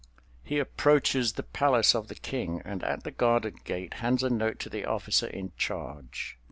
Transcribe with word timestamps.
He 0.43 0.57
approaches 0.57 1.33
the 1.33 1.43
palace 1.43 1.93
of 1.93 2.07
the 2.07 2.15
King, 2.15 2.63
and 2.65 2.83
at 2.83 3.03
the 3.03 3.11
guarded 3.11 3.63
gate 3.63 3.93
hands 4.01 4.23
a 4.23 4.31
note 4.31 4.57
to 4.61 4.67
the 4.69 4.83
officer 4.83 5.27
in 5.27 5.51
charge. 5.59 6.39